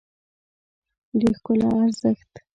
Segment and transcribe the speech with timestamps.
[1.19, 2.33] د ښکلا ارزښت